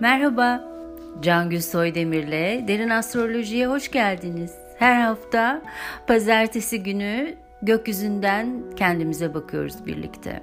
[0.00, 0.64] Merhaba,
[1.22, 4.52] Cangül Soydemir'le Derin Astroloji'ye hoş geldiniz.
[4.78, 5.62] Her hafta
[6.06, 10.42] pazartesi günü gökyüzünden kendimize bakıyoruz birlikte.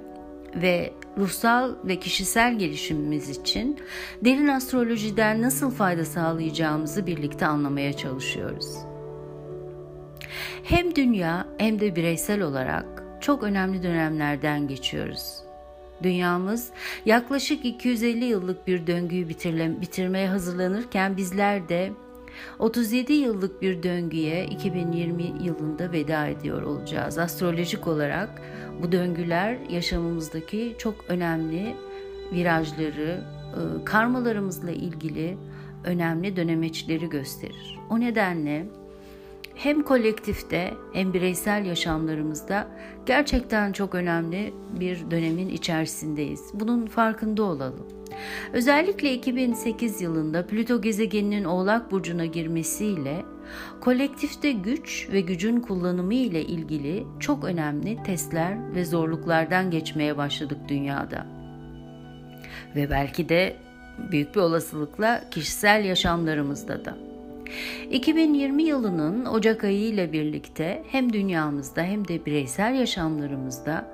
[0.54, 3.78] Ve ruhsal ve kişisel gelişimimiz için
[4.24, 8.76] derin astrolojiden nasıl fayda sağlayacağımızı birlikte anlamaya çalışıyoruz.
[10.64, 15.51] Hem dünya hem de bireysel olarak çok önemli dönemlerden geçiyoruz.
[16.02, 16.70] Dünyamız
[17.06, 19.28] yaklaşık 250 yıllık bir döngüyü
[19.80, 21.92] bitirmeye hazırlanırken bizler de
[22.58, 27.18] 37 yıllık bir döngüye 2020 yılında veda ediyor olacağız.
[27.18, 28.42] Astrolojik olarak
[28.82, 31.74] bu döngüler yaşamımızdaki çok önemli
[32.32, 35.36] virajları, e, karmalarımızla ilgili
[35.84, 37.78] önemli dönemeçleri gösterir.
[37.90, 38.66] O nedenle
[39.54, 42.68] hem kolektifte hem bireysel yaşamlarımızda
[43.06, 46.50] gerçekten çok önemli bir dönemin içerisindeyiz.
[46.54, 47.86] Bunun farkında olalım.
[48.52, 53.22] Özellikle 2008 yılında Plüto gezegeninin Oğlak burcuna girmesiyle
[53.80, 61.26] kolektifte güç ve gücün kullanımı ile ilgili çok önemli testler ve zorluklardan geçmeye başladık dünyada.
[62.76, 63.56] Ve belki de
[64.10, 67.11] büyük bir olasılıkla kişisel yaşamlarımızda da.
[67.90, 73.88] 2020 yılının Ocak ayı ile birlikte hem dünyamızda hem de bireysel yaşamlarımızda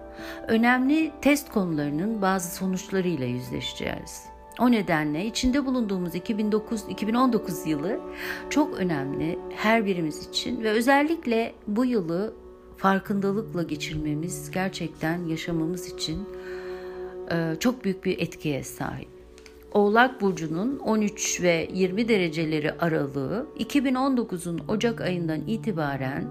[0.48, 4.25] önemli test konularının bazı sonuçlarıyla yüzleşeceğiz.
[4.61, 8.01] O nedenle içinde bulunduğumuz 2009-2019 yılı
[8.51, 12.34] çok önemli her birimiz için ve özellikle bu yılı
[12.77, 16.29] farkındalıkla geçirmemiz gerçekten yaşamamız için
[17.61, 19.17] çok büyük bir etkiye sahip.
[19.72, 26.24] Oğlak Burcu'nun 13 ve 20 dereceleri aralığı 2019'un Ocak ayından itibaren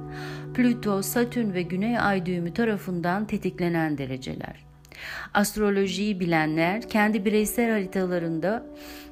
[0.53, 4.67] Plüto, Satürn ve Güney Ay düğümü tarafından tetiklenen dereceler.
[5.33, 8.65] Astrolojiyi bilenler kendi bireysel haritalarında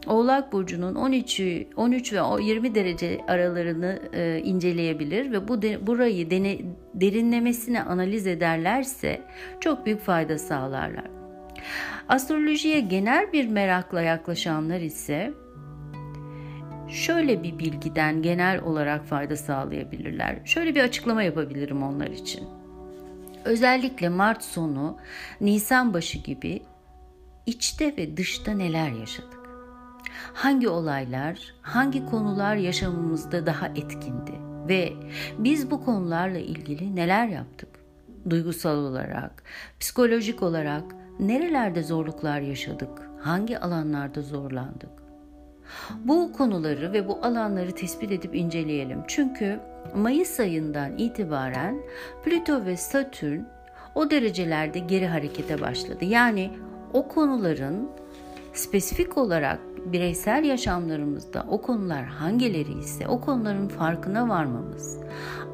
[0.08, 1.42] Oğlak burcunun 13
[1.75, 6.57] 13 ve 20 derece aralarını e, inceleyebilir ve bu de, burayı dene,
[6.94, 9.22] derinlemesine analiz ederlerse
[9.59, 11.25] çok büyük fayda sağlarlar.
[12.09, 15.34] Astrolojiye genel bir merakla yaklaşanlar ise
[16.90, 20.40] şöyle bir bilgiden genel olarak fayda sağlayabilirler.
[20.46, 22.44] Şöyle bir açıklama yapabilirim onlar için.
[23.46, 24.98] Özellikle Mart sonu,
[25.42, 26.62] Nisan başı gibi
[27.46, 29.40] içte ve dışta neler yaşadık?
[30.34, 34.31] Hangi olaylar, hangi konular yaşamımızda daha etkindi
[34.68, 34.94] ve
[35.38, 37.70] biz bu konularla ilgili neler yaptık?
[38.30, 39.44] Duygusal olarak,
[39.80, 40.84] psikolojik olarak
[41.20, 43.09] nerelerde zorluklar yaşadık?
[43.20, 44.90] Hangi alanlarda zorlandık?
[46.06, 49.03] Bu konuları ve bu alanları tespit edip inceleyelim.
[49.08, 49.59] Çünkü
[49.96, 51.78] Mayıs ayından itibaren
[52.24, 53.42] Plüto ve Satürn
[53.96, 56.06] o derecelerde geri harekete başladı.
[56.06, 56.52] Yani
[56.94, 57.90] o konuların
[58.54, 64.97] spesifik olarak bireysel yaşamlarımızda o konular hangileri ise o konuların farkına varmamız,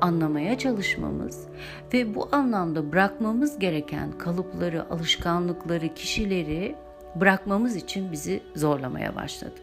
[0.01, 1.47] anlamaya çalışmamız
[1.93, 6.75] ve bu anlamda bırakmamız gereken kalıpları, alışkanlıkları, kişileri
[7.15, 9.55] bırakmamız için bizi zorlamaya başladı.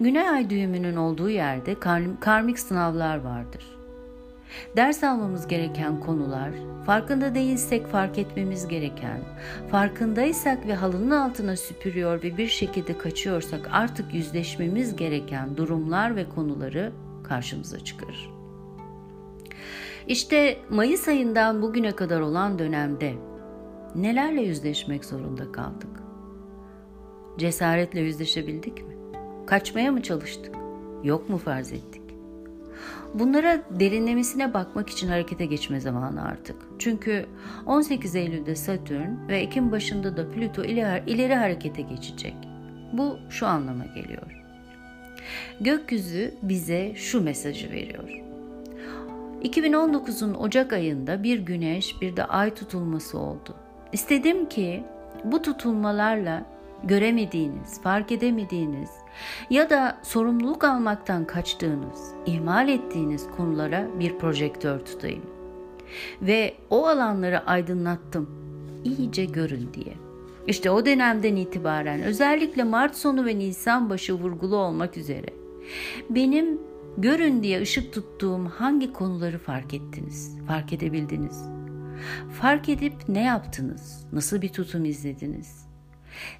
[0.00, 1.76] Güney ay düğümünün olduğu yerde
[2.20, 3.83] karmik sınavlar vardır.
[4.76, 6.50] Ders almamız gereken konular,
[6.86, 9.20] farkında değilsek fark etmemiz gereken,
[9.70, 16.92] farkındaysak ve halının altına süpürüyor ve bir şekilde kaçıyorsak artık yüzleşmemiz gereken durumlar ve konuları
[17.24, 18.30] karşımıza çıkarır.
[20.08, 23.14] İşte Mayıs ayından bugüne kadar olan dönemde
[23.94, 26.02] nelerle yüzleşmek zorunda kaldık?
[27.38, 28.94] Cesaretle yüzleşebildik mi?
[29.46, 30.54] Kaçmaya mı çalıştık?
[31.02, 32.03] Yok mu farz ettik?
[33.14, 36.56] Bunlara derinlemesine bakmak için harekete geçme zamanı artık.
[36.78, 37.26] Çünkü
[37.66, 42.34] 18 Eylül'de Satürn ve Ekim başında da Plüto ileri, harekete geçecek.
[42.92, 44.44] Bu şu anlama geliyor.
[45.60, 48.08] Gökyüzü bize şu mesajı veriyor.
[49.42, 53.54] 2019'un Ocak ayında bir güneş bir de ay tutulması oldu.
[53.92, 54.84] İstedim ki
[55.24, 56.46] bu tutulmalarla
[56.84, 58.90] göremediğiniz, fark edemediğiniz
[59.50, 65.22] ya da sorumluluk almaktan kaçtığınız, ihmal ettiğiniz konulara bir projektör tutayım.
[66.22, 68.30] Ve o alanları aydınlattım.
[68.84, 69.94] İyice görün diye.
[70.46, 75.28] İşte o dönemden itibaren özellikle Mart sonu ve Nisan başı vurgulu olmak üzere
[76.10, 76.58] benim
[76.98, 81.42] görün diye ışık tuttuğum hangi konuları fark ettiniz, fark edebildiniz?
[82.40, 84.06] Fark edip ne yaptınız?
[84.12, 85.63] Nasıl bir tutum izlediniz?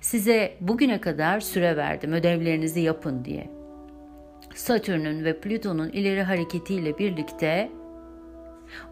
[0.01, 3.51] Size bugüne kadar süre verdim ödevlerinizi yapın diye.
[4.55, 7.71] Satürn'ün ve Plüton'un ileri hareketiyle birlikte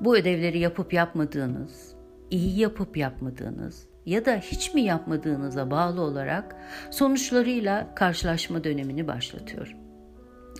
[0.00, 1.94] bu ödevleri yapıp yapmadığınız,
[2.31, 6.56] iyi yapıp yapmadığınız, ya da hiç mi yapmadığınıza bağlı olarak
[6.90, 9.76] sonuçlarıyla karşılaşma dönemini başlatıyor.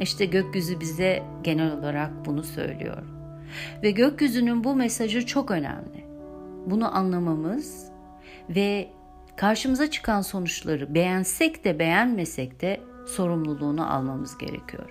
[0.01, 3.03] İşte gökyüzü bize genel olarak bunu söylüyor.
[3.83, 6.05] Ve gökyüzünün bu mesajı çok önemli.
[6.67, 7.91] Bunu anlamamız
[8.49, 8.89] ve
[9.37, 14.91] karşımıza çıkan sonuçları beğensek de beğenmesek de sorumluluğunu almamız gerekiyor.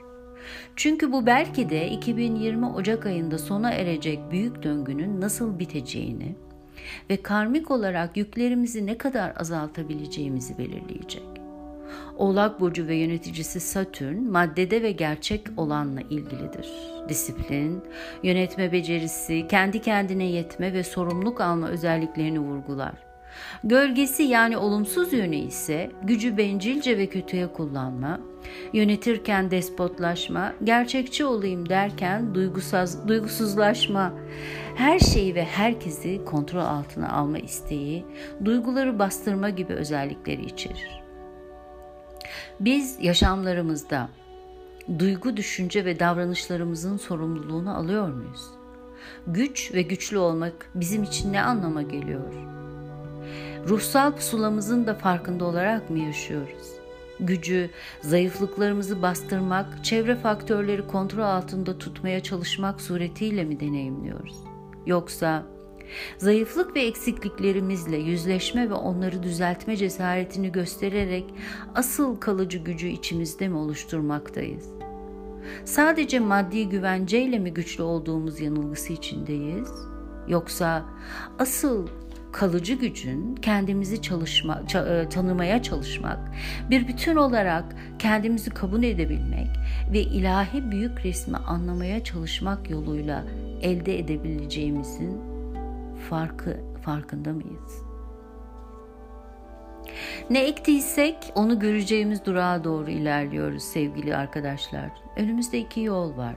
[0.76, 6.36] Çünkü bu belki de 2020 Ocak ayında sona erecek büyük döngünün nasıl biteceğini
[7.10, 11.24] ve karmik olarak yüklerimizi ne kadar azaltabileceğimizi belirleyecek.
[12.18, 16.70] Oğlak burcu ve yöneticisi Satürn maddede ve gerçek olanla ilgilidir.
[17.10, 17.84] Disiplin,
[18.24, 23.11] yönetme becerisi, kendi kendine yetme ve sorumluluk alma özelliklerini vurgular.
[23.63, 28.19] Gölgesi yani olumsuz yönü ise gücü bencilce ve kötüye kullanma,
[28.74, 34.13] yönetirken despotlaşma, gerçekçi olayım derken duygusuz, duygusuzlaşma,
[34.75, 38.06] her şeyi ve herkesi kontrol altına alma isteği,
[38.45, 41.01] duyguları bastırma gibi özellikleri içerir.
[42.60, 44.10] Biz yaşamlarımızda
[45.00, 48.48] duygu, düşünce ve davranışlarımızın sorumluluğunu alıyor muyuz?
[49.28, 52.61] Güç ve güçlü olmak bizim için ne anlama geliyor?
[53.68, 56.68] Ruhsal pusulamızın da farkında olarak mı yaşıyoruz?
[57.19, 57.69] Gücü,
[58.02, 64.36] zayıflıklarımızı bastırmak, çevre faktörleri kontrol altında tutmaya çalışmak suretiyle mi deneyimliyoruz?
[64.86, 65.44] Yoksa
[66.18, 71.34] Zayıflık ve eksikliklerimizle yüzleşme ve onları düzeltme cesaretini göstererek
[71.75, 74.69] asıl kalıcı gücü içimizde mi oluşturmaktayız?
[75.66, 79.69] Sadece maddi güvenceyle mi güçlü olduğumuz yanılgısı içindeyiz?
[80.28, 80.86] Yoksa
[81.40, 81.88] asıl
[82.31, 86.19] kalıcı gücün kendimizi çalışma, e, tanımaya çalışmak,
[86.69, 89.50] bir bütün olarak kendimizi kabul edebilmek
[89.94, 93.24] ve ilahi büyük resmi anlamaya çalışmak yoluyla
[93.62, 95.22] elde edebileceğimizin
[96.10, 97.83] farkı farkında mıyız?
[100.30, 104.92] Ne ektiysek onu göreceğimiz durağa doğru ilerliyoruz sevgili arkadaşlar.
[105.18, 106.36] Önümüzde iki yol var.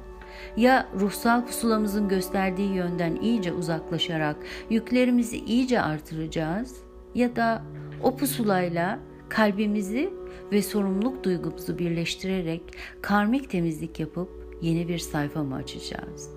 [0.57, 4.37] Ya ruhsal pusulamızın gösterdiği yönden iyice uzaklaşarak
[4.71, 6.77] yüklerimizi iyice artıracağız
[7.15, 7.63] ya da
[8.03, 8.99] o pusulayla
[9.29, 10.11] kalbimizi
[10.53, 12.63] ve sorumluluk duygumuzu birleştirerek
[13.03, 16.31] karmik temizlik yapıp yeni bir sayfa mı açacağız?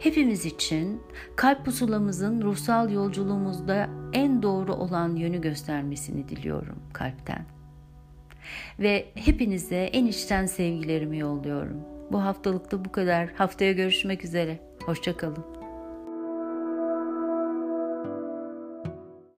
[0.00, 1.00] Hepimiz için
[1.36, 7.46] kalp pusulamızın ruhsal yolculuğumuzda en doğru olan yönü göstermesini diliyorum kalpten.
[8.78, 11.97] Ve hepinize en içten sevgilerimi yolluyorum.
[12.12, 13.28] Bu haftalıkta bu kadar.
[13.28, 14.58] Haftaya görüşmek üzere.
[14.86, 15.57] Hoşçakalın.